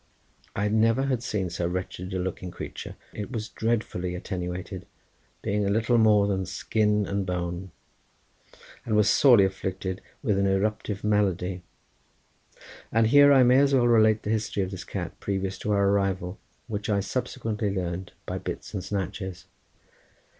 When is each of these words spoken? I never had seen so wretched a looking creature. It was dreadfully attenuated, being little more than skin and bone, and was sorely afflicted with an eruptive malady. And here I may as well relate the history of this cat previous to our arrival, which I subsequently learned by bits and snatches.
I 0.55 0.67
never 0.67 1.03
had 1.03 1.21
seen 1.21 1.51
so 1.51 1.67
wretched 1.67 2.11
a 2.11 2.17
looking 2.17 2.49
creature. 2.49 2.95
It 3.13 3.31
was 3.31 3.49
dreadfully 3.49 4.15
attenuated, 4.15 4.87
being 5.43 5.63
little 5.71 5.99
more 5.99 6.25
than 6.25 6.47
skin 6.47 7.05
and 7.05 7.23
bone, 7.23 7.69
and 8.83 8.95
was 8.95 9.07
sorely 9.07 9.45
afflicted 9.45 10.01
with 10.23 10.39
an 10.39 10.47
eruptive 10.47 11.03
malady. 11.03 11.61
And 12.91 13.05
here 13.05 13.31
I 13.31 13.43
may 13.43 13.59
as 13.59 13.75
well 13.75 13.87
relate 13.87 14.23
the 14.23 14.31
history 14.31 14.63
of 14.63 14.71
this 14.71 14.83
cat 14.83 15.19
previous 15.19 15.59
to 15.59 15.71
our 15.71 15.87
arrival, 15.89 16.39
which 16.67 16.89
I 16.89 16.99
subsequently 17.01 17.69
learned 17.71 18.11
by 18.25 18.39
bits 18.39 18.73
and 18.73 18.83
snatches. 18.83 19.45